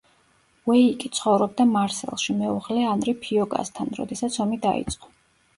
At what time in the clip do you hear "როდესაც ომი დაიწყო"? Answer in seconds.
4.01-5.17